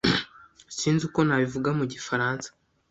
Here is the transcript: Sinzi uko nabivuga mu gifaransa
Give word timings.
Sinzi 0.77 1.01
uko 1.09 1.19
nabivuga 1.27 1.69
mu 1.77 1.83
gifaransa 1.93 2.47